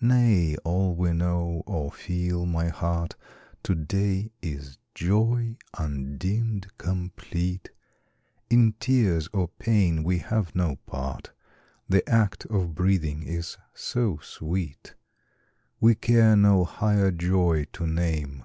[0.00, 0.54] Nay!
[0.62, 3.16] all we know, or feel, my heart,
[3.64, 7.70] To day is joy undimmed, complete;
[8.48, 11.32] In tears or pain we have no part;
[11.88, 14.94] The act of breathing is so sweet,
[15.80, 18.44] We care no higher joy to name.